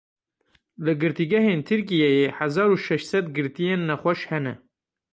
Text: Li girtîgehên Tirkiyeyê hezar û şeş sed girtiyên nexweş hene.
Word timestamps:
Li 0.85 0.93
girtîgehên 1.01 1.61
Tirkiyeyê 1.67 2.27
hezar 2.37 2.69
û 2.75 2.77
şeş 2.85 3.03
sed 3.11 3.25
girtiyên 3.35 3.81
nexweş 3.89 4.21
hene. 4.31 4.53